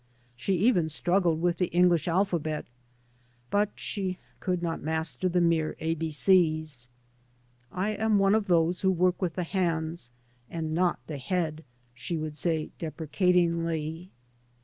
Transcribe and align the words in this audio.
She 0.35 0.55
even 0.55 0.89
struggled 0.89 1.41
with 1.43 1.59
the 1.59 1.67
English 1.67 2.07
alphabet, 2.07 2.65
but 3.51 3.69
she 3.75 4.17
could 4.39 4.63
not 4.63 4.81
master 4.81 5.29
the 5.29 5.39
mere 5.41 5.75
ABC's." 5.79 6.87
I 7.71 7.91
am 7.91 8.17
one 8.17 8.33
of 8.33 8.47
those 8.47 8.81
who 8.81 8.89
work 8.89 9.21
with 9.21 9.35
the 9.35 9.43
hands, 9.43 10.09
and 10.49 10.73
not 10.73 10.97
the 11.05 11.19
head," 11.19 11.63
she 11.93 12.17
would 12.17 12.35
say 12.35 12.71
deprecatingly. 12.79 14.09